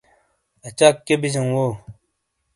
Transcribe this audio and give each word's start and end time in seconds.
اچاک 0.67 0.95
کیئے 1.05 1.15
بی 1.21 1.29
جاؤں 1.33 1.51
وو؟ 1.53 1.67